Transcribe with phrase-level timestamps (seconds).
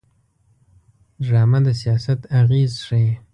[1.25, 3.11] ډرامه د سیاست اغېز ښيي